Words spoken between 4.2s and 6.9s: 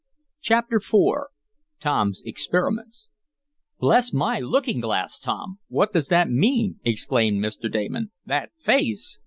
looking glass, Tom, what does that mean?"